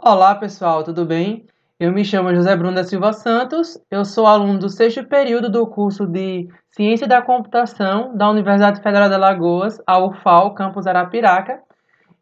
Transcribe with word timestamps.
Olá 0.00 0.32
pessoal, 0.36 0.84
tudo 0.84 1.04
bem? 1.04 1.44
Eu 1.78 1.92
me 1.92 2.04
chamo 2.04 2.32
José 2.32 2.54
Bruno 2.54 2.76
da 2.76 2.84
Silva 2.84 3.12
Santos, 3.12 3.76
eu 3.90 4.04
sou 4.04 4.26
aluno 4.26 4.56
do 4.56 4.68
sexto 4.68 5.04
período 5.04 5.50
do 5.50 5.66
curso 5.66 6.06
de 6.06 6.48
Ciência 6.70 7.08
da 7.08 7.20
Computação 7.20 8.16
da 8.16 8.30
Universidade 8.30 8.80
Federal 8.80 9.08
de 9.08 9.16
Alagoas, 9.16 9.82
a 9.84 9.98
UFAL, 9.98 10.54
campus 10.54 10.86
Arapiraca, 10.86 11.60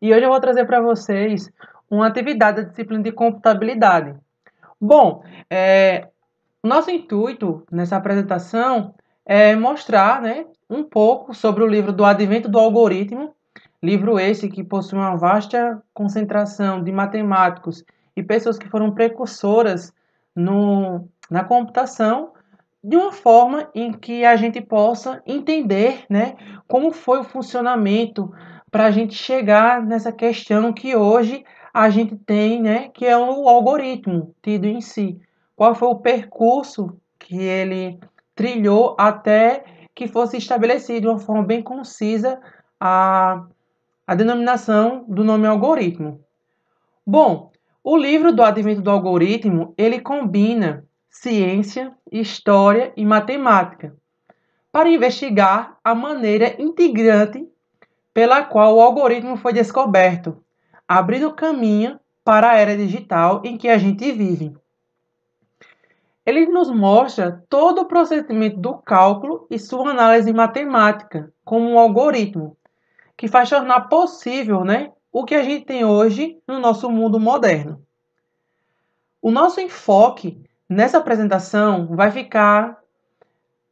e 0.01 0.11
hoje 0.11 0.25
eu 0.25 0.31
vou 0.31 0.41
trazer 0.41 0.65
para 0.65 0.81
vocês 0.81 1.53
uma 1.91 2.07
atividade 2.07 2.63
da 2.63 2.69
disciplina 2.69 3.03
de 3.03 3.13
computabilidade. 3.13 4.15
Bom, 4.81 5.23
é, 5.51 6.09
nosso 6.65 6.91
intuito 6.91 7.63
nessa 7.71 7.97
apresentação 7.97 8.95
é 9.25 9.55
mostrar 9.55 10.23
né, 10.23 10.47
um 10.69 10.83
pouco 10.83 11.35
sobre 11.35 11.63
o 11.63 11.69
livro 11.69 11.93
do 11.93 12.07
Advento 12.07 12.49
do 12.49 12.59
Algoritmo, 12.59 13.36
livro 13.87 14.19
esse 14.19 14.49
que 14.49 14.65
possui 14.65 14.99
uma 14.99 15.17
vasta 15.17 15.81
concentração 15.95 16.83
de 16.83 16.91
matemáticos 16.91 17.85
e 18.17 18.23
pessoas 18.23 18.59
que 18.59 18.69
foram 18.69 18.91
precursoras 18.91 19.93
no, 20.35 21.09
na 21.31 21.45
computação, 21.45 22.33
de 22.83 22.97
uma 22.97 23.13
forma 23.13 23.71
em 23.75 23.93
que 23.93 24.25
a 24.25 24.35
gente 24.35 24.61
possa 24.61 25.23
entender 25.25 26.05
né, 26.11 26.37
como 26.67 26.93
foi 26.93 27.21
o 27.21 27.25
funcionamento 27.25 28.33
para 28.71 28.87
a 28.87 28.91
gente 28.91 29.15
chegar 29.15 29.81
nessa 29.83 30.11
questão 30.11 30.73
que 30.73 30.97
hoje 30.97 31.45
a 31.73 31.89
gente 31.89 32.17
tem, 32.17 32.61
né, 32.61 32.89
que 32.89 33.07
é 33.07 33.17
o 33.17 33.49
algoritmo 33.49 34.35
tido 34.43 34.67
em 34.67 34.81
si. 34.81 35.21
Qual 35.55 35.75
foi 35.75 35.89
o 35.89 35.97
percurso 35.97 36.99
que 37.19 37.37
ele 37.37 37.99
trilhou 38.35 38.97
até 38.99 39.65
que 39.95 40.09
fosse 40.09 40.37
estabelecido 40.37 41.03
de 41.03 41.09
uma 41.09 41.19
forma 41.19 41.43
bem 41.43 41.63
concisa 41.63 42.39
a, 42.79 43.45
a 44.07 44.15
denominação 44.15 45.05
do 45.09 45.25
nome 45.25 45.47
algoritmo. 45.47 46.21
Bom, 47.05 47.51
o 47.83 47.97
livro 47.97 48.33
do 48.33 48.43
Advento 48.43 48.83
do 48.83 48.91
Algoritmo, 48.91 49.75
ele 49.77 50.01
combina 50.01 50.85
ciência, 51.11 51.93
história 52.11 52.93
e 52.97 53.05
matemática 53.05 53.97
para 54.71 54.91
investigar 54.91 55.79
a 55.83 55.95
maneira 55.95 56.61
integrante 56.61 57.49
pela 58.13 58.43
qual 58.43 58.77
o 58.77 58.81
algoritmo 58.81 59.37
foi 59.37 59.53
descoberto, 59.53 60.45
abrindo 60.87 61.35
caminho 61.35 61.99
para 62.23 62.51
a 62.51 62.57
era 62.57 62.77
digital 62.77 63.41
em 63.45 63.57
que 63.57 63.69
a 63.69 63.79
gente 63.79 64.13
vive. 64.13 64.55
Ele 66.27 66.45
nos 66.47 66.71
mostra 66.71 67.43
todo 67.49 67.83
o 67.83 67.85
procedimento 67.87 68.59
do 68.59 68.75
cálculo 68.79 69.47
e 69.49 69.59
sua 69.59 69.91
análise 69.91 70.33
matemática 70.33 71.33
como 71.45 71.71
um 71.71 71.79
algoritmo, 71.79 72.57
que 73.17 73.29
faz 73.29 73.49
tornar 73.49 73.83
possível 73.83 74.65
né, 74.65 74.93
o 75.13 75.25
que 75.25 75.35
a 75.35 75.43
gente 75.43 75.65
tem 75.65 75.85
hoje 75.85 76.39
no 76.47 76.59
nosso 76.59 76.91
mundo 76.91 77.19
moderno. 77.19 77.83
O 79.23 79.31
nosso 79.31 79.61
enfoque 79.61 80.41
nessa 80.69 80.99
apresentação 80.99 81.87
vai 81.97 82.11
ficar 82.11 82.79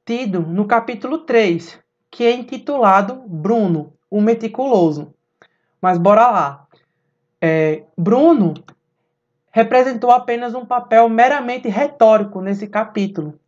tido 0.04 0.40
no 0.40 0.66
capítulo 0.66 1.18
3, 1.18 1.78
que 2.10 2.24
é 2.24 2.32
intitulado 2.32 3.22
Bruno, 3.26 3.92
o 4.10 4.20
meticuloso. 4.20 5.14
Mas 5.80 5.98
bora 5.98 6.30
lá. 6.30 6.66
É, 7.40 7.84
Bruno 7.96 8.54
representou 9.50 10.10
apenas 10.10 10.54
um 10.54 10.64
papel 10.64 11.08
meramente 11.08 11.68
retórico 11.68 12.40
nesse 12.40 12.66
capítulo, 12.66 13.38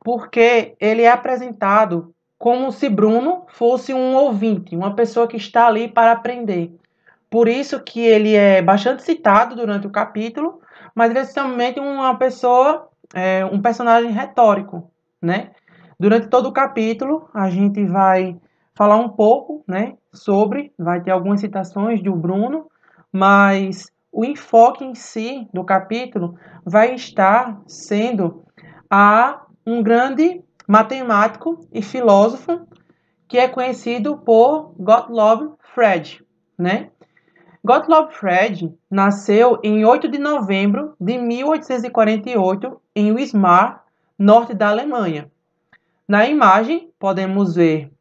porque 0.00 0.74
ele 0.80 1.02
é 1.02 1.10
apresentado 1.10 2.14
como 2.42 2.72
se 2.72 2.88
Bruno 2.88 3.44
fosse 3.46 3.94
um 3.94 4.16
ouvinte, 4.16 4.74
uma 4.74 4.96
pessoa 4.96 5.28
que 5.28 5.36
está 5.36 5.68
ali 5.68 5.86
para 5.86 6.10
aprender. 6.10 6.76
Por 7.30 7.46
isso 7.46 7.78
que 7.78 8.00
ele 8.00 8.34
é 8.34 8.60
bastante 8.60 9.04
citado 9.04 9.54
durante 9.54 9.86
o 9.86 9.90
capítulo, 9.90 10.60
mas 10.92 11.10
ele 11.10 11.20
é 11.20 11.24
somente 11.24 11.78
uma 11.78 12.16
pessoa, 12.16 12.88
é, 13.14 13.44
um 13.44 13.62
personagem 13.62 14.10
retórico, 14.10 14.90
né? 15.22 15.52
Durante 16.00 16.26
todo 16.26 16.46
o 16.46 16.52
capítulo, 16.52 17.28
a 17.32 17.48
gente 17.48 17.86
vai 17.86 18.36
falar 18.74 18.96
um 18.96 19.10
pouco, 19.10 19.62
né, 19.64 19.94
sobre, 20.12 20.72
vai 20.76 21.00
ter 21.00 21.12
algumas 21.12 21.40
citações 21.40 22.02
do 22.02 22.12
Bruno, 22.16 22.66
mas 23.12 23.86
o 24.10 24.24
enfoque 24.24 24.84
em 24.84 24.96
si 24.96 25.46
do 25.54 25.62
capítulo 25.62 26.34
vai 26.66 26.92
estar 26.92 27.62
sendo 27.68 28.42
a 28.90 29.42
um 29.64 29.80
grande 29.80 30.42
matemático 30.72 31.68
e 31.70 31.82
filósofo 31.82 32.66
que 33.28 33.36
é 33.36 33.46
conhecido 33.46 34.16
por 34.16 34.74
Gottlob 34.78 35.52
Frege, 35.74 36.24
né? 36.58 36.90
Gottlob 37.62 38.10
Frege 38.14 38.74
nasceu 38.90 39.60
em 39.62 39.84
8 39.84 40.08
de 40.08 40.16
novembro 40.16 40.96
de 40.98 41.18
1848 41.18 42.80
em 42.96 43.12
Wismar, 43.12 43.84
norte 44.18 44.54
da 44.54 44.70
Alemanha. 44.70 45.30
Na 46.08 46.24
imagem, 46.26 46.90
podemos 46.98 47.54
ver 47.54 47.92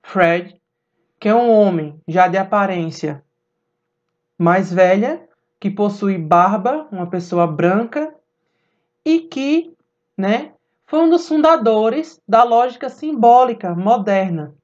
Fred, 0.00 0.54
que 1.18 1.28
é 1.28 1.34
um 1.34 1.50
homem 1.50 2.00
já 2.06 2.28
de 2.28 2.38
aparência 2.38 3.24
mais 4.38 4.72
velha, 4.72 5.20
que 5.58 5.68
possui 5.68 6.16
barba, 6.16 6.86
uma 6.92 7.10
pessoa 7.10 7.44
branca 7.48 8.14
e 9.04 9.18
que, 9.18 9.74
né, 10.16 10.52
foi 10.90 11.02
um 11.02 11.08
dos 11.08 11.28
fundadores 11.28 12.20
da 12.26 12.42
lógica 12.42 12.88
simbólica 12.88 13.76
moderna, 13.76 14.56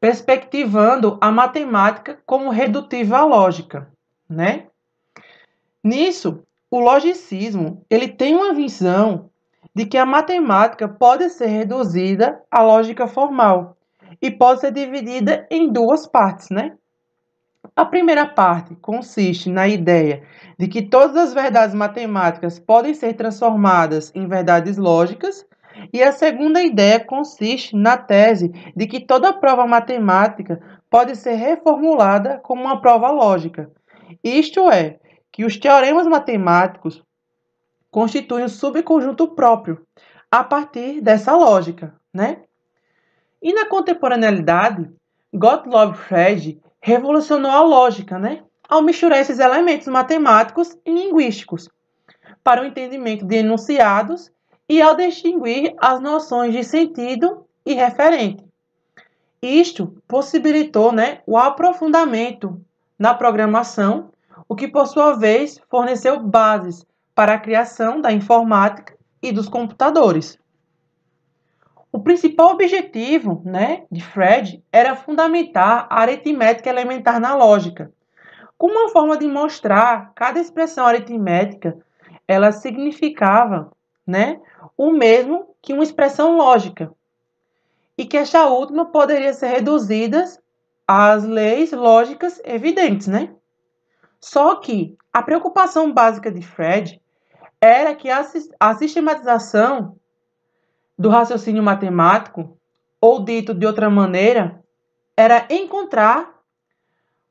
perspectivando 0.00 1.18
a 1.20 1.32
matemática 1.32 2.22
como 2.24 2.50
redutiva 2.50 3.18
à 3.18 3.24
lógica, 3.24 3.92
né? 4.30 4.68
Nisso, 5.82 6.44
o 6.70 6.78
logicismo, 6.78 7.84
ele 7.90 8.06
tem 8.06 8.36
uma 8.36 8.54
visão 8.54 9.28
de 9.74 9.86
que 9.86 9.98
a 9.98 10.06
matemática 10.06 10.88
pode 10.88 11.28
ser 11.30 11.46
reduzida 11.46 12.40
à 12.48 12.62
lógica 12.62 13.08
formal 13.08 13.76
e 14.22 14.30
pode 14.30 14.60
ser 14.60 14.70
dividida 14.70 15.48
em 15.50 15.72
duas 15.72 16.06
partes, 16.06 16.48
né? 16.48 16.78
A 17.78 17.84
primeira 17.84 18.26
parte 18.26 18.74
consiste 18.74 19.48
na 19.48 19.68
ideia 19.68 20.24
de 20.58 20.66
que 20.66 20.82
todas 20.82 21.16
as 21.16 21.32
verdades 21.32 21.76
matemáticas 21.76 22.58
podem 22.58 22.92
ser 22.92 23.14
transformadas 23.14 24.10
em 24.16 24.26
verdades 24.26 24.76
lógicas, 24.76 25.46
e 25.92 26.02
a 26.02 26.10
segunda 26.10 26.60
ideia 26.60 26.98
consiste 26.98 27.76
na 27.76 27.96
tese 27.96 28.48
de 28.74 28.84
que 28.88 28.98
toda 28.98 29.32
prova 29.32 29.64
matemática 29.64 30.60
pode 30.90 31.14
ser 31.14 31.34
reformulada 31.34 32.40
como 32.42 32.62
uma 32.62 32.80
prova 32.80 33.12
lógica. 33.12 33.70
Isto 34.24 34.68
é, 34.72 34.98
que 35.30 35.44
os 35.44 35.56
teoremas 35.56 36.08
matemáticos 36.08 37.00
constituem 37.92 38.46
um 38.46 38.48
subconjunto 38.48 39.28
próprio 39.36 39.86
a 40.28 40.42
partir 40.42 41.00
dessa 41.00 41.32
lógica, 41.36 41.94
né? 42.12 42.38
E 43.40 43.52
na 43.52 43.66
contemporaneidade, 43.66 44.90
Gottlob 45.32 45.96
Frege 45.96 46.60
revolucionou 46.80 47.50
a 47.50 47.62
lógica, 47.62 48.18
né? 48.18 48.42
Ao 48.68 48.82
misturar 48.82 49.20
esses 49.20 49.38
elementos 49.38 49.88
matemáticos 49.88 50.76
e 50.84 50.90
linguísticos 50.90 51.68
para 52.44 52.62
o 52.62 52.66
entendimento 52.66 53.24
de 53.24 53.36
enunciados 53.36 54.30
e 54.68 54.82
ao 54.82 54.94
distinguir 54.94 55.74
as 55.78 56.00
noções 56.00 56.52
de 56.52 56.62
sentido 56.62 57.46
e 57.64 57.74
referente. 57.74 58.44
Isto 59.40 59.94
possibilitou 60.06 60.92
né, 60.92 61.20
o 61.26 61.38
aprofundamento 61.38 62.60
na 62.98 63.14
programação, 63.14 64.10
o 64.48 64.56
que, 64.56 64.66
por 64.66 64.86
sua 64.86 65.14
vez, 65.14 65.60
forneceu 65.70 66.18
bases 66.20 66.84
para 67.14 67.34
a 67.34 67.38
criação 67.38 68.00
da 68.00 68.12
informática 68.12 68.96
e 69.22 69.32
dos 69.32 69.48
computadores. 69.48 70.38
O 71.90 72.00
principal 72.00 72.50
objetivo 72.50 73.42
né, 73.44 73.84
de 73.90 74.02
Fred 74.02 74.62
era 74.70 74.94
fundamentar 74.94 75.86
a 75.88 76.00
aritmética 76.00 76.68
elementar 76.68 77.18
na 77.18 77.34
lógica, 77.34 77.90
como 78.56 78.74
uma 78.74 78.90
forma 78.90 79.16
de 79.16 79.26
mostrar 79.26 80.12
cada 80.14 80.38
expressão 80.38 80.86
aritmética 80.86 81.78
ela 82.26 82.52
significava 82.52 83.72
né, 84.06 84.38
o 84.76 84.92
mesmo 84.92 85.54
que 85.62 85.72
uma 85.72 85.82
expressão 85.82 86.36
lógica, 86.36 86.92
e 87.96 88.04
que 88.04 88.16
esta 88.16 88.46
última 88.46 88.86
poderia 88.86 89.32
ser 89.32 89.48
reduzida 89.48 90.24
às 90.86 91.24
leis 91.24 91.72
lógicas 91.72 92.40
evidentes. 92.44 93.08
Né? 93.08 93.34
Só 94.20 94.56
que 94.56 94.96
a 95.12 95.22
preocupação 95.22 95.92
básica 95.92 96.30
de 96.30 96.42
Fred 96.42 97.00
era 97.60 97.94
que 97.94 98.08
a 98.08 98.74
sistematização 98.74 99.96
do 100.98 101.08
raciocínio 101.08 101.62
matemático, 101.62 102.58
ou 103.00 103.24
dito 103.24 103.54
de 103.54 103.64
outra 103.64 103.88
maneira, 103.88 104.62
era 105.16 105.46
encontrar 105.48 106.34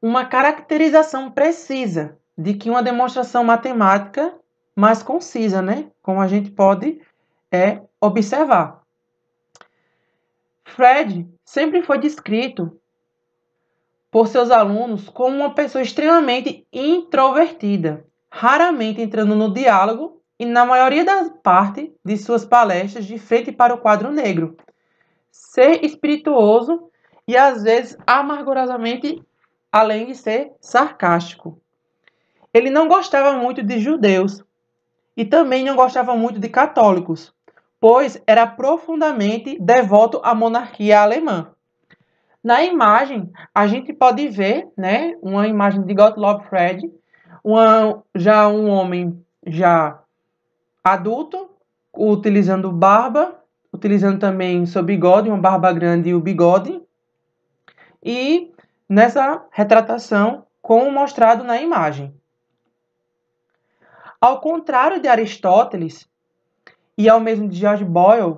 uma 0.01 0.25
caracterização 0.25 1.29
precisa 1.29 2.17
de 2.37 2.53
que 2.53 2.69
uma 2.69 2.83
demonstração 2.83 3.43
matemática 3.43 4.33
mais 4.75 5.01
concisa, 5.01 5.61
né? 5.61 5.91
Como 6.01 6.21
a 6.21 6.27
gente 6.27 6.51
pode 6.51 7.01
é, 7.51 7.81
observar. 7.99 8.81
Fred 10.63 11.27
sempre 11.43 11.81
foi 11.81 11.97
descrito 11.97 12.79
por 14.11 14.27
seus 14.27 14.51
alunos 14.51 15.09
como 15.09 15.35
uma 15.35 15.53
pessoa 15.53 15.81
extremamente 15.81 16.65
introvertida, 16.71 18.05
raramente 18.29 19.01
entrando 19.01 19.35
no 19.35 19.51
diálogo 19.51 20.16
e, 20.39 20.45
na 20.45 20.65
maioria 20.65 21.03
das 21.03 21.29
partes 21.41 21.89
de 22.03 22.17
suas 22.17 22.45
palestras, 22.45 23.05
de 23.05 23.17
frente 23.17 23.51
para 23.51 23.73
o 23.73 23.79
quadro 23.79 24.11
negro. 24.11 24.55
Ser 25.31 25.83
espirituoso 25.83 26.89
e, 27.27 27.35
às 27.35 27.63
vezes, 27.63 27.97
amargurosamente, 28.05 29.21
além 29.71 30.07
de 30.07 30.15
ser 30.15 30.51
sarcástico. 30.61 31.59
Ele 32.53 32.69
não 32.69 32.87
gostava 32.87 33.33
muito 33.33 33.61
de 33.63 33.79
judeus 33.79 34.43
e 35.15 35.25
também 35.25 35.63
não 35.63 35.75
gostava 35.75 36.15
muito 36.15 36.39
de 36.39 36.49
católicos, 36.49 37.33
pois 37.79 38.21
era 38.25 38.45
profundamente 38.45 39.57
devoto 39.59 40.21
à 40.23 40.33
monarquia 40.33 41.01
alemã. 41.01 41.51
Na 42.43 42.63
imagem, 42.63 43.31
a 43.53 43.67
gente 43.67 43.91
pode 43.91 44.27
ver, 44.29 44.67
né, 44.77 45.15
uma 45.21 45.47
imagem 45.47 45.83
de 45.83 45.93
Gottlob 45.93 46.47
Frege, 46.47 46.89
uma, 47.43 48.03
já 48.15 48.47
um 48.47 48.69
homem 48.69 49.21
já 49.45 49.99
adulto, 50.93 51.49
utilizando 51.93 52.71
barba, 52.71 53.39
utilizando 53.73 54.19
também 54.19 54.65
seu 54.65 54.83
bigode, 54.83 55.29
uma 55.29 55.37
barba 55.37 55.71
grande 55.73 56.09
e 56.09 56.15
o 56.15 56.21
bigode. 56.21 56.81
E 58.01 58.53
nessa 58.87 59.45
retratação, 59.51 60.45
como 60.61 60.91
mostrado 60.91 61.43
na 61.43 61.61
imagem. 61.61 62.13
Ao 64.19 64.39
contrário 64.39 65.01
de 65.01 65.07
Aristóteles 65.07 66.09
e 66.97 67.07
ao 67.07 67.19
mesmo 67.19 67.47
de 67.47 67.57
George 67.57 67.85
Boyle, 67.85 68.37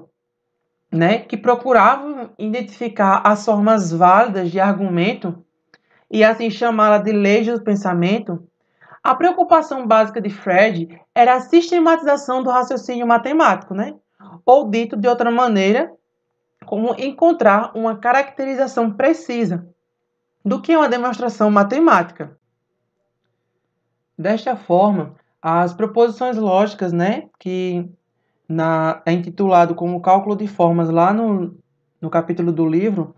né, 0.92 1.20
que 1.20 1.38
procuravam 1.38 2.32
identificar 2.38 3.22
as 3.24 3.46
formas 3.46 3.92
válidas 3.92 4.52
de 4.52 4.60
argumento 4.60 5.46
e 6.10 6.24
assim 6.24 6.50
chamá-la 6.50 6.98
de 6.98 7.12
leis 7.12 7.46
do 7.48 7.62
pensamento, 7.62 8.44
a 9.04 9.16
preocupação 9.16 9.88
básica 9.88 10.22
de 10.22 10.30
Fred 10.30 11.00
era 11.16 11.36
a 11.36 11.42
sistematização 11.42 12.44
do 12.44 12.50
raciocínio 12.50 13.08
matemático, 13.08 13.74
né? 13.74 13.96
ou 14.46 14.70
dito 14.70 14.96
de 14.96 15.08
outra 15.08 15.32
maneira, 15.32 15.92
como 16.66 16.94
encontrar 16.98 17.72
uma 17.76 17.98
caracterização 17.98 18.92
precisa 18.92 19.68
do 20.44 20.62
que 20.62 20.72
é 20.72 20.78
uma 20.78 20.90
demonstração 20.90 21.50
matemática. 21.50 22.38
Desta 24.18 24.56
forma, 24.56 25.16
as 25.42 25.74
proposições 25.74 26.38
lógicas, 26.38 26.92
né, 26.92 27.28
que 27.40 27.90
na, 28.48 29.02
é 29.06 29.12
intitulado 29.12 29.74
como 29.74 30.02
Cálculo 30.02 30.36
de 30.36 30.48
Formas 30.48 30.90
lá 30.90 31.14
no, 31.14 31.58
no 32.02 32.10
capítulo 32.10 32.52
do 32.52 32.68
livro, 32.68 33.16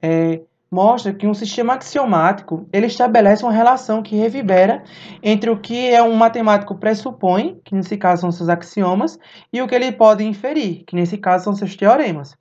é, 0.00 0.42
mostra 0.74 1.14
que 1.14 1.26
um 1.26 1.32
sistema 1.32 1.74
axiomático 1.74 2.68
ele 2.72 2.86
estabelece 2.86 3.44
uma 3.44 3.52
relação 3.52 4.02
que 4.02 4.16
reverbera 4.16 4.82
entre 5.22 5.48
o 5.48 5.60
que 5.60 5.88
é 5.88 6.02
um 6.02 6.14
matemático 6.14 6.74
pressupõe, 6.74 7.60
que 7.64 7.76
nesse 7.76 7.96
caso 7.96 8.22
são 8.22 8.32
seus 8.32 8.48
axiomas, 8.48 9.16
e 9.52 9.62
o 9.62 9.68
que 9.68 9.74
ele 9.74 9.92
pode 9.92 10.24
inferir, 10.24 10.82
que 10.84 10.96
nesse 10.96 11.16
caso 11.16 11.44
são 11.44 11.54
seus 11.54 11.76
teoremas. 11.76 12.36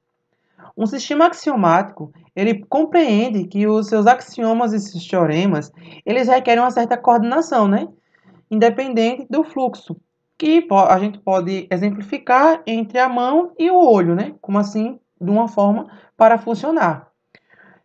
Um 0.75 0.88
sistema 0.88 1.27
axiomático 1.27 2.12
ele 2.35 2.65
compreende 2.68 3.45
que 3.45 3.68
os 3.68 3.88
seus 3.88 4.07
axiomas 4.07 4.74
e 4.74 4.80
seus 4.80 5.07
teoremas 5.07 5.71
eles 6.03 6.27
requerem 6.27 6.63
uma 6.63 6.71
certa 6.71 6.97
coordenação, 6.97 7.68
né? 7.68 7.88
independente 8.50 9.27
do 9.30 9.44
fluxo 9.44 9.95
que 10.38 10.68
a 10.71 10.97
gente 10.97 11.19
pode 11.19 11.68
exemplificar 11.69 12.63
entre 12.65 12.97
a 12.97 13.07
mão 13.07 13.53
e 13.57 13.69
o 13.69 13.77
olho, 13.77 14.15
né? 14.15 14.33
Como 14.41 14.57
assim, 14.57 15.00
de 15.21 15.30
uma 15.30 15.47
forma 15.47 15.88
para 16.18 16.39
funcionar. 16.39 17.12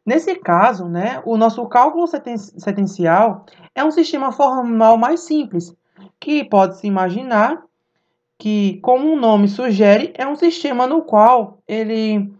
Nesse 0.09 0.37
caso, 0.37 0.89
né, 0.89 1.21
o 1.27 1.37
nosso 1.37 1.67
cálculo 1.67 2.07
setencial 2.07 3.45
é 3.75 3.85
um 3.85 3.91
sistema 3.91 4.33
formal 4.33 4.97
mais 4.97 5.21
simples, 5.21 5.77
que 6.19 6.43
pode-se 6.45 6.87
imaginar 6.87 7.63
que, 8.39 8.81
como 8.81 9.13
o 9.13 9.21
nome 9.21 9.49
sugere, 9.49 10.15
é 10.17 10.27
um 10.27 10.35
sistema 10.35 10.87
no 10.87 11.03
qual 11.03 11.59
ele 11.69 12.33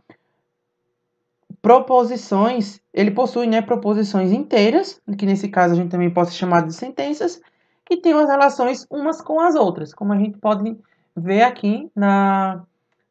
proposições, 1.61 2.81
ele 2.91 3.11
possui 3.11 3.47
né, 3.47 3.61
proposições 3.61 4.33
inteiras, 4.33 4.99
que 5.19 5.27
nesse 5.27 5.51
caso 5.51 5.75
a 5.75 5.77
gente 5.77 5.91
também 5.91 6.09
pode 6.09 6.31
chamar 6.31 6.63
de 6.63 6.73
sentenças, 6.73 7.39
que 7.85 7.99
têm 7.99 8.15
as 8.15 8.31
relações 8.31 8.87
umas 8.89 9.21
com 9.21 9.41
as 9.41 9.55
outras, 9.55 9.93
como 9.93 10.15
a 10.15 10.17
gente 10.17 10.39
pode 10.39 10.75
ver 11.15 11.43
aqui 11.43 11.91
na, 11.95 12.63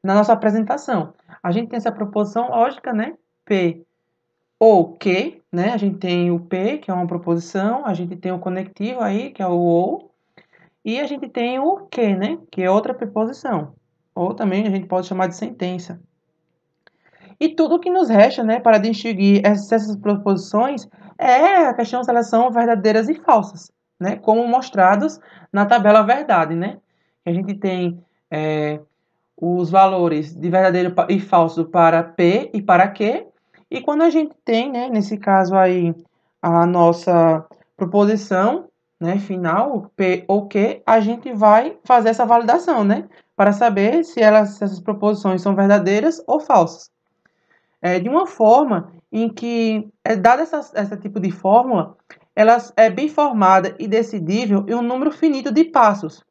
na 0.04 0.16
nossa 0.16 0.34
apresentação. 0.34 1.14
A 1.44 1.52
gente 1.52 1.70
tem 1.70 1.78
essa 1.78 1.92
proposição 1.92 2.50
lógica, 2.50 2.92
né? 2.92 3.14
P 3.46 3.86
ou 4.60 4.94
Q, 4.98 5.42
né? 5.52 5.72
A 5.72 5.78
gente 5.78 5.98
tem 5.98 6.32
o 6.32 6.40
P, 6.40 6.78
que 6.80 6.90
é 6.90 6.94
uma 6.94 7.08
proposição, 7.08 7.86
a 7.86 7.94
gente 7.94 8.16
tem 8.16 8.32
o 8.32 8.40
conectivo 8.40 9.02
aí, 9.02 9.32
que 9.32 9.42
é 9.42 9.48
o 9.48 9.58
ou, 9.58 10.12
e 10.84 11.00
a 11.00 11.06
gente 11.06 11.28
tem 11.28 11.60
o 11.60 11.86
que, 11.88 12.16
né? 12.16 12.38
Que 12.52 12.64
é 12.64 12.72
outra 12.72 12.94
preposição. 12.94 13.74
Ou 14.16 14.34
também 14.34 14.66
a 14.66 14.70
gente 14.70 14.88
pode 14.88 15.08
chamar 15.08 15.28
de 15.28 15.36
sentença. 15.36 16.00
E 17.40 17.50
tudo 17.50 17.80
que 17.80 17.90
nos 17.90 18.10
resta, 18.10 18.44
né, 18.44 18.60
para 18.60 18.80
distinguir 18.80 19.42
essas 19.46 19.96
proposições 19.98 20.88
é 21.20 21.68
a 21.68 21.74
questão 21.74 22.04
se 22.04 22.10
elas 22.10 22.30
são 22.30 22.50
verdadeiras 22.52 23.08
e 23.10 23.14
falsas 23.14 23.72
né, 24.00 24.18
como 24.18 24.48
mostrados 24.48 25.20
na 25.52 25.66
tabela 25.66 26.04
verdade, 26.04 26.56
né? 26.56 26.78
A 27.26 27.32
gente 27.32 27.56
tem 27.56 28.04
é, 28.30 28.80
os 29.36 29.70
valores 29.70 30.36
de 30.36 30.50
verdadeiro 30.50 30.94
e 31.10 31.20
falso 31.20 31.66
para 31.66 32.04
P 32.04 32.50
e 32.54 32.62
para 32.62 32.88
Q, 32.88 33.28
e 33.70 33.82
quando 33.82 34.04
a 34.04 34.10
gente 34.10 34.36
tem, 34.46 34.72
né, 34.72 34.90
nesse 34.90 35.18
caso 35.18 35.56
aí, 35.56 35.94
a 36.42 36.66
nossa 36.66 37.46
proposição 37.76 38.70
né, 39.00 39.20
final, 39.20 39.92
P 39.96 40.26
ou 40.28 40.48
Q, 40.48 40.82
a 40.86 41.00
gente 41.00 41.32
vai 41.34 41.78
fazer 41.84 42.10
essa 42.10 42.26
validação, 42.26 42.84
né? 42.84 43.08
Para 43.36 43.52
saber 43.52 44.04
se, 44.04 44.20
elas, 44.20 44.58
se 44.58 44.64
essas 44.64 44.80
proposições 44.80 45.42
são 45.42 45.56
verdadeiras 45.56 46.22
ou 46.26 46.40
falsas. 46.40 46.90
É, 47.80 48.00
de 48.00 48.10
uma 48.10 48.26
forma 48.26 48.92
em 49.12 49.30
que, 49.30 49.88
é, 50.04 50.16
dada 50.16 50.42
essa, 50.42 50.60
esse 50.60 50.98
tipo 50.98 51.20
de 51.20 51.30
fórmula, 51.30 51.96
ela 52.36 52.58
é 52.76 52.90
bem 52.90 53.08
formada 53.08 53.76
e 53.78 53.88
decidível 53.88 54.66
em 54.68 54.74
um 54.74 54.82
número 54.82 55.12
finito 55.12 55.52
de 55.52 55.66
passos. 55.66 56.24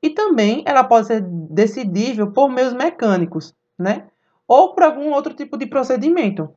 E 0.00 0.10
também 0.10 0.62
ela 0.64 0.84
pode 0.84 1.08
ser 1.08 1.20
decidível 1.20 2.30
por 2.30 2.48
meios 2.48 2.72
mecânicos, 2.72 3.52
né? 3.76 4.06
Ou 4.48 4.74
por 4.74 4.82
algum 4.82 5.12
outro 5.12 5.34
tipo 5.34 5.56
de 5.56 5.66
procedimento. 5.66 6.52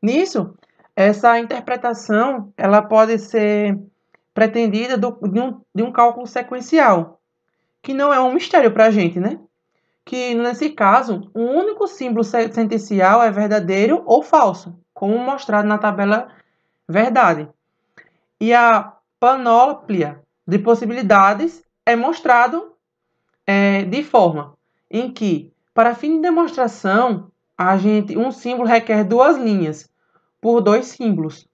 Nisso, 0.00 0.54
essa 0.94 1.40
interpretação 1.40 2.52
ela 2.56 2.82
pode 2.82 3.18
ser 3.18 3.76
pretendida 4.32 4.96
do, 4.96 5.18
de, 5.22 5.40
um, 5.40 5.60
de 5.74 5.82
um 5.82 5.90
cálculo 5.90 6.26
sequencial, 6.26 7.18
que 7.82 7.94
não 7.94 8.12
é 8.12 8.20
um 8.20 8.34
mistério 8.34 8.70
para 8.70 8.86
a 8.86 8.90
gente, 8.90 9.18
né? 9.18 9.40
Que 10.04 10.34
nesse 10.34 10.70
caso, 10.70 11.30
o 11.34 11.40
um 11.40 11.56
único 11.56 11.88
símbolo 11.88 12.22
sentencial 12.22 13.22
é 13.22 13.30
verdadeiro 13.30 14.02
ou 14.04 14.22
falso, 14.22 14.78
como 14.92 15.18
mostrado 15.18 15.66
na 15.66 15.78
tabela 15.78 16.28
verdade 16.86 17.48
e 18.40 18.52
a 18.52 18.92
panóplia 19.18 20.20
de 20.46 20.58
possibilidades 20.58 21.64
é 21.84 21.96
mostrado 21.96 22.72
é, 23.46 23.84
de 23.84 24.02
forma 24.04 24.54
em 24.90 25.10
que, 25.10 25.52
para 25.76 25.94
fim 25.94 26.16
de 26.16 26.22
demonstração, 26.22 27.30
a 27.56 27.76
gente, 27.76 28.16
um 28.16 28.32
símbolo 28.32 28.66
requer 28.66 29.04
duas 29.04 29.36
linhas 29.36 29.86
por 30.40 30.62
dois 30.62 30.86
símbolos, 30.86 31.46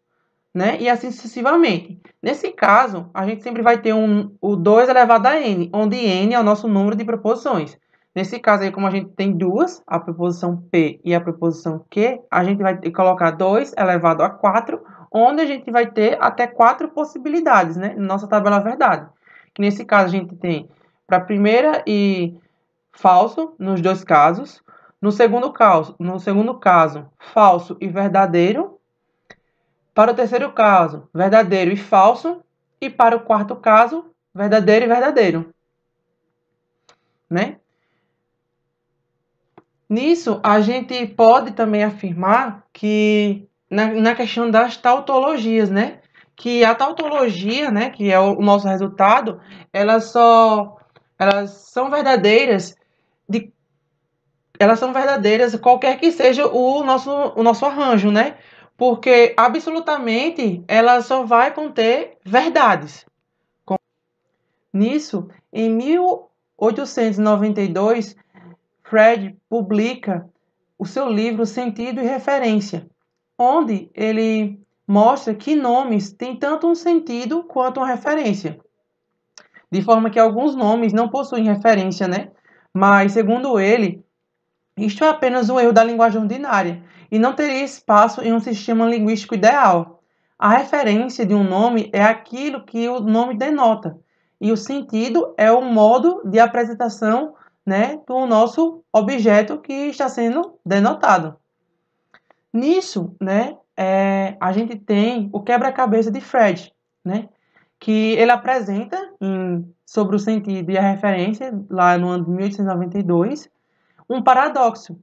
né? 0.54 0.80
E 0.80 0.88
assim 0.88 1.10
sucessivamente. 1.10 2.00
Nesse 2.22 2.52
caso, 2.52 3.10
a 3.12 3.26
gente 3.26 3.42
sempre 3.42 3.62
vai 3.62 3.78
ter 3.78 3.92
um, 3.92 4.32
o 4.40 4.54
2 4.54 4.88
elevado 4.88 5.26
a 5.26 5.40
n, 5.40 5.68
onde 5.72 5.96
n 5.96 6.34
é 6.34 6.38
o 6.38 6.44
nosso 6.44 6.68
número 6.68 6.94
de 6.94 7.04
proposições. 7.04 7.76
Nesse 8.14 8.38
caso 8.38 8.62
aí, 8.62 8.70
como 8.70 8.86
a 8.86 8.90
gente 8.90 9.10
tem 9.10 9.32
duas, 9.32 9.82
a 9.88 9.98
proposição 9.98 10.56
P 10.70 11.00
e 11.04 11.16
a 11.16 11.20
proposição 11.20 11.84
Q, 11.90 12.20
a 12.30 12.44
gente 12.44 12.62
vai 12.62 12.78
colocar 12.92 13.32
2 13.32 13.74
elevado 13.76 14.22
a 14.22 14.30
4, 14.30 14.80
onde 15.10 15.42
a 15.42 15.46
gente 15.46 15.68
vai 15.72 15.90
ter 15.90 16.16
até 16.20 16.46
quatro 16.46 16.88
possibilidades, 16.90 17.76
né? 17.76 17.96
Nossa 17.98 18.28
tabela 18.28 18.60
verdade. 18.60 19.08
Que 19.52 19.62
nesse 19.62 19.84
caso 19.84 20.04
a 20.04 20.10
gente 20.10 20.36
tem 20.36 20.68
para 21.08 21.16
a 21.16 21.24
primeira 21.24 21.82
e 21.84 22.36
falso 22.92 23.54
nos 23.58 23.80
dois 23.80 24.04
casos. 24.04 24.62
No 25.00 25.10
segundo 25.10 25.52
caso, 25.52 25.96
no 25.98 26.20
segundo 26.20 26.58
caso, 26.58 27.10
falso 27.18 27.76
e 27.80 27.88
verdadeiro. 27.88 28.78
Para 29.92 30.12
o 30.12 30.14
terceiro 30.14 30.52
caso, 30.52 31.08
verdadeiro 31.12 31.72
e 31.72 31.76
falso. 31.76 32.42
E 32.80 32.88
para 32.88 33.16
o 33.16 33.20
quarto 33.20 33.56
caso, 33.56 34.06
verdadeiro 34.34 34.84
e 34.84 34.88
verdadeiro. 34.88 35.54
Né? 37.28 37.56
Nisso, 39.88 40.40
a 40.42 40.60
gente 40.60 41.06
pode 41.06 41.52
também 41.52 41.84
afirmar 41.84 42.66
que 42.72 43.46
na, 43.72 43.88
na 43.88 44.14
questão 44.14 44.50
das 44.50 44.76
tautologias, 44.76 45.70
né? 45.70 46.00
Que 46.36 46.64
a 46.64 46.74
tautologia, 46.74 47.70
né, 47.70 47.90
que 47.90 48.10
é 48.10 48.18
o, 48.18 48.40
nosso 48.40 48.66
resultado, 48.66 49.40
elas 49.72 50.04
só 50.04 50.78
elas 51.18 51.50
são 51.50 51.90
verdadeiras 51.90 52.74
de 53.32 53.52
elas 54.58 54.78
são 54.78 54.92
verdadeiras 54.92 55.56
qualquer 55.56 55.98
que 55.98 56.12
seja 56.12 56.46
o 56.46 56.84
nosso 56.84 57.10
o 57.10 57.42
nosso 57.42 57.64
arranjo, 57.64 58.12
né? 58.12 58.36
Porque 58.76 59.34
absolutamente 59.36 60.62
ela 60.68 61.00
só 61.00 61.24
vai 61.24 61.52
conter 61.52 62.18
verdades. 62.24 63.04
Nisso, 64.72 65.28
em 65.52 65.68
1892, 65.68 68.14
Fred 68.82 69.36
publica 69.48 70.30
o 70.78 70.86
seu 70.86 71.08
livro 71.08 71.44
Sentido 71.44 72.00
e 72.00 72.04
Referência, 72.04 72.88
onde 73.38 73.90
ele 73.94 74.62
mostra 74.86 75.34
que 75.34 75.54
nomes 75.54 76.12
têm 76.12 76.36
tanto 76.36 76.66
um 76.66 76.74
sentido 76.74 77.44
quanto 77.44 77.80
uma 77.80 77.86
referência. 77.86 78.58
De 79.70 79.82
forma 79.82 80.10
que 80.10 80.18
alguns 80.18 80.54
nomes 80.54 80.92
não 80.92 81.08
possuem 81.08 81.44
referência, 81.44 82.06
né? 82.08 82.30
Mas, 82.74 83.12
segundo 83.12 83.60
ele, 83.60 84.04
isto 84.76 85.04
é 85.04 85.08
apenas 85.08 85.50
um 85.50 85.60
erro 85.60 85.72
da 85.72 85.84
linguagem 85.84 86.20
ordinária 86.20 86.82
e 87.10 87.18
não 87.18 87.34
teria 87.34 87.62
espaço 87.62 88.22
em 88.22 88.32
um 88.32 88.40
sistema 88.40 88.86
linguístico 88.86 89.34
ideal. 89.34 90.02
A 90.38 90.48
referência 90.48 91.26
de 91.26 91.34
um 91.34 91.44
nome 91.44 91.90
é 91.92 92.02
aquilo 92.02 92.64
que 92.64 92.88
o 92.88 93.00
nome 93.00 93.36
denota, 93.36 93.98
e 94.40 94.50
o 94.50 94.56
sentido 94.56 95.34
é 95.38 95.52
o 95.52 95.62
modo 95.62 96.20
de 96.24 96.40
apresentação 96.40 97.34
né, 97.64 98.00
do 98.08 98.26
nosso 98.26 98.82
objeto 98.92 99.58
que 99.58 99.72
está 99.72 100.08
sendo 100.08 100.58
denotado. 100.66 101.36
Nisso, 102.52 103.14
né, 103.20 103.56
é, 103.76 104.36
a 104.40 104.50
gente 104.52 104.76
tem 104.76 105.30
o 105.32 105.40
quebra-cabeça 105.40 106.10
de 106.10 106.20
Fred, 106.20 106.72
né, 107.04 107.28
que 107.78 108.12
ele 108.14 108.32
apresenta 108.32 108.98
em, 109.20 109.64
sobre 109.92 110.16
o 110.16 110.18
sentido 110.18 110.70
e 110.70 110.78
a 110.78 110.80
referência, 110.80 111.52
lá 111.68 111.98
no 111.98 112.08
ano 112.08 112.24
de 112.24 112.30
1892, 112.30 113.50
um 114.08 114.22
paradoxo 114.22 114.98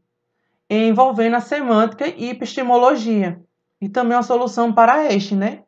envolvendo 0.68 1.36
a 1.36 1.40
semântica 1.40 2.08
e 2.08 2.28
epistemologia, 2.30 3.40
e 3.80 3.88
também 3.88 4.18
uma 4.18 4.24
solução 4.24 4.74
para 4.74 5.14
este, 5.14 5.36
né? 5.36 5.62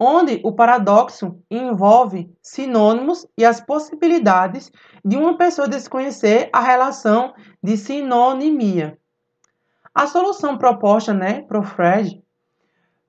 onde 0.00 0.40
o 0.42 0.50
paradoxo 0.50 1.38
envolve 1.50 2.34
sinônimos 2.40 3.26
e 3.36 3.44
as 3.44 3.60
possibilidades 3.60 4.72
de 5.04 5.18
uma 5.18 5.36
pessoa 5.36 5.68
desconhecer 5.68 6.48
a 6.50 6.60
relação 6.60 7.34
de 7.62 7.76
sinonimia. 7.76 8.98
A 9.94 10.06
solução 10.06 10.56
proposta 10.56 11.12
né, 11.12 11.42
por 11.42 11.64
Fred 11.66 12.18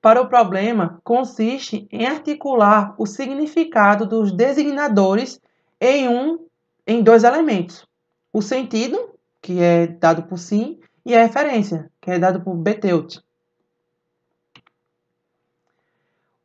para 0.02 0.22
o 0.22 0.28
problema 0.28 1.00
consiste 1.02 1.88
em 1.90 2.06
articular 2.06 2.94
o 2.98 3.06
significado 3.06 4.06
dos 4.06 4.34
designadores 4.34 5.40
em 5.80 6.08
um 6.08 6.46
em 6.88 7.02
dois 7.02 7.24
elementos: 7.24 7.88
o 8.32 8.42
sentido, 8.42 9.16
que 9.42 9.62
é 9.62 9.88
dado 9.88 10.24
por 10.24 10.38
sim, 10.38 10.80
e 11.06 11.16
a 11.16 11.22
referência, 11.22 11.92
que 12.02 12.12
é 12.12 12.20
dado 12.20 12.42
por 12.42 12.56
Betelt. 12.56 13.20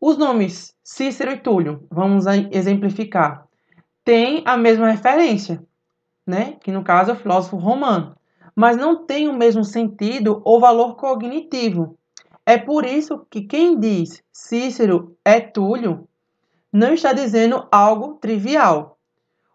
Os 0.00 0.16
nomes 0.16 0.74
Cícero 0.82 1.30
e 1.30 1.38
Túlio, 1.38 1.86
vamos 1.90 2.24
exemplificar, 2.50 3.46
têm 4.04 4.42
a 4.46 4.56
mesma 4.56 4.90
referência, 4.90 5.62
né? 6.26 6.56
que 6.62 6.72
no 6.72 6.82
caso 6.82 7.10
é 7.10 7.14
o 7.14 7.16
filósofo 7.16 7.56
romano, 7.56 8.16
mas 8.56 8.76
não 8.76 9.04
tem 9.04 9.28
o 9.28 9.36
mesmo 9.36 9.62
sentido 9.62 10.40
ou 10.44 10.58
valor 10.58 10.96
cognitivo. 10.96 11.98
É 12.46 12.58
por 12.58 12.84
isso 12.84 13.26
que 13.30 13.42
quem 13.42 13.78
diz 13.78 14.22
Cícero 14.32 15.16
é 15.24 15.40
Túlio 15.40 16.08
não 16.72 16.94
está 16.94 17.12
dizendo 17.12 17.68
algo 17.70 18.14
trivial. 18.14 18.98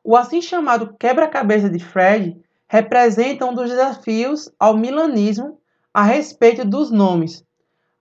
O 0.07 0.15
assim 0.15 0.39
chamado 0.39 0.93
quebra-cabeça 0.99 1.67
de 1.67 1.79
Fred 1.79 2.39
representa 2.67 3.43
um 3.43 3.55
dos 3.55 3.71
desafios 3.71 4.53
ao 4.59 4.77
milanismo 4.77 5.59
a 5.91 6.03
respeito 6.03 6.63
dos 6.63 6.91
nomes. 6.91 7.43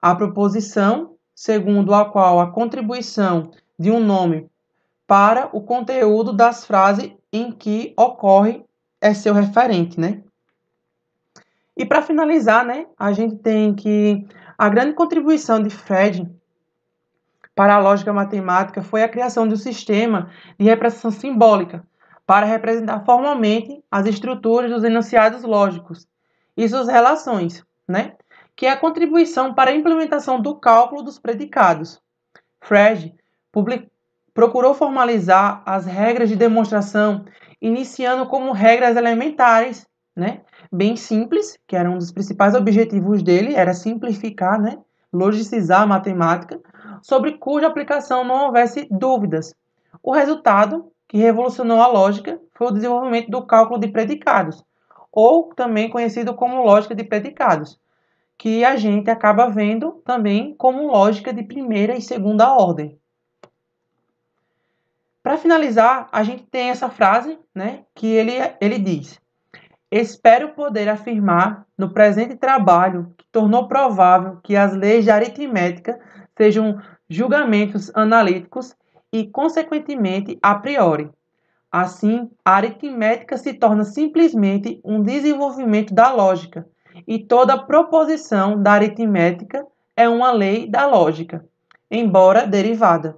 A 0.02 0.14
proposição 0.14 1.14
segundo 1.34 1.94
a 1.94 2.04
qual 2.04 2.40
a 2.40 2.50
contribuição 2.50 3.50
de 3.78 3.90
um 3.90 4.04
nome 4.04 4.46
para 5.06 5.48
o 5.56 5.62
conteúdo 5.62 6.30
das 6.30 6.66
frases 6.66 7.10
em 7.32 7.50
que 7.50 7.94
ocorre 7.96 8.62
é 9.00 9.14
seu 9.14 9.32
referente, 9.32 9.98
né? 9.98 10.22
E 11.74 11.86
para 11.86 12.02
finalizar, 12.02 12.66
né, 12.66 12.84
a 12.98 13.14
gente 13.14 13.36
tem 13.36 13.74
que 13.74 14.26
a 14.58 14.68
grande 14.68 14.92
contribuição 14.92 15.62
de 15.62 15.70
Fred 15.70 16.30
para 17.54 17.76
a 17.76 17.80
lógica 17.80 18.12
matemática 18.12 18.82
foi 18.82 19.02
a 19.02 19.08
criação 19.08 19.48
de 19.48 19.54
um 19.54 19.56
sistema 19.56 20.30
de 20.58 20.66
representação 20.66 21.10
simbólica 21.10 21.82
para 22.26 22.46
representar 22.46 23.04
formalmente 23.04 23.82
as 23.90 24.06
estruturas 24.06 24.70
dos 24.70 24.84
enunciados 24.84 25.42
lógicos 25.42 26.06
e 26.56 26.68
suas 26.68 26.88
relações, 26.88 27.64
né? 27.86 28.14
que 28.56 28.66
é 28.66 28.70
a 28.70 28.76
contribuição 28.76 29.52
para 29.52 29.70
a 29.70 29.74
implementação 29.74 30.40
do 30.40 30.54
cálculo 30.56 31.02
dos 31.02 31.18
predicados. 31.18 32.00
Fred 32.60 33.14
procurou 34.32 34.74
formalizar 34.74 35.62
as 35.66 35.86
regras 35.86 36.28
de 36.28 36.36
demonstração, 36.36 37.24
iniciando 37.60 38.26
como 38.26 38.52
regras 38.52 38.96
elementares, 38.96 39.86
né, 40.14 40.42
bem 40.72 40.96
simples, 40.96 41.58
que 41.66 41.76
era 41.76 41.90
um 41.90 41.98
dos 41.98 42.12
principais 42.12 42.54
objetivos 42.54 43.22
dele, 43.22 43.54
era 43.54 43.74
simplificar, 43.74 44.60
né, 44.60 44.78
logicizar 45.12 45.82
a 45.82 45.86
matemática, 45.86 46.60
sobre 47.02 47.38
cuja 47.38 47.66
aplicação 47.66 48.24
não 48.24 48.46
houvesse 48.46 48.88
dúvidas. 48.90 49.54
O 50.02 50.12
resultado, 50.12 50.90
que 51.08 51.18
revolucionou 51.18 51.80
a 51.80 51.86
lógica, 51.86 52.40
foi 52.54 52.68
o 52.68 52.72
desenvolvimento 52.72 53.30
do 53.30 53.46
cálculo 53.46 53.80
de 53.80 53.88
predicados, 53.88 54.64
ou 55.12 55.54
também 55.54 55.90
conhecido 55.90 56.34
como 56.34 56.64
lógica 56.64 56.94
de 56.94 57.04
predicados, 57.04 57.78
que 58.36 58.64
a 58.64 58.76
gente 58.76 59.10
acaba 59.10 59.48
vendo 59.48 60.02
também 60.04 60.54
como 60.56 60.88
lógica 60.88 61.32
de 61.32 61.42
primeira 61.42 61.96
e 61.96 62.02
segunda 62.02 62.52
ordem. 62.54 62.98
Para 65.22 65.38
finalizar, 65.38 66.08
a 66.12 66.22
gente 66.22 66.42
tem 66.42 66.68
essa 66.68 66.90
frase, 66.90 67.38
né, 67.54 67.84
que 67.94 68.06
ele, 68.06 68.32
ele 68.60 68.78
diz: 68.78 69.18
Espero 69.90 70.50
poder 70.50 70.88
afirmar 70.88 71.64
no 71.78 71.94
presente 71.94 72.36
trabalho 72.36 73.14
que 73.16 73.24
tornou 73.30 73.68
provável 73.68 74.38
que 74.42 74.56
as 74.56 74.74
leis 74.74 75.04
de 75.04 75.10
aritmética 75.10 75.98
sejam 76.36 76.82
julgamentos 77.08 77.90
analíticos 77.94 78.74
e, 79.14 79.28
consequentemente, 79.28 80.36
a 80.42 80.56
priori. 80.56 81.08
Assim, 81.70 82.28
a 82.44 82.56
aritmética 82.56 83.36
se 83.36 83.54
torna 83.54 83.84
simplesmente 83.84 84.80
um 84.84 85.00
desenvolvimento 85.00 85.94
da 85.94 86.12
lógica, 86.12 86.66
e 87.06 87.20
toda 87.20 87.62
proposição 87.62 88.60
da 88.60 88.72
aritmética 88.72 89.64
é 89.96 90.08
uma 90.08 90.32
lei 90.32 90.68
da 90.68 90.84
lógica, 90.86 91.44
embora 91.88 92.44
derivada. 92.44 93.16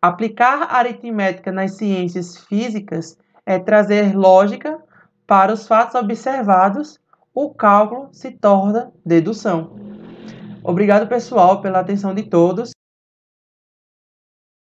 Aplicar 0.00 0.68
a 0.70 0.76
aritmética 0.76 1.50
nas 1.50 1.76
ciências 1.76 2.38
físicas 2.38 3.18
é 3.44 3.58
trazer 3.58 4.16
lógica 4.16 4.78
para 5.26 5.52
os 5.52 5.66
fatos 5.66 5.96
observados, 5.96 7.00
o 7.34 7.52
cálculo 7.52 8.08
se 8.12 8.30
torna 8.30 8.92
dedução. 9.04 9.72
Obrigado, 10.62 11.08
pessoal, 11.08 11.60
pela 11.60 11.80
atenção 11.80 12.14
de 12.14 12.22
todos 12.22 12.73